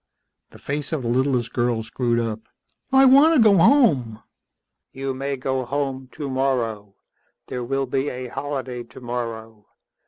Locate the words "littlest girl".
1.09-1.83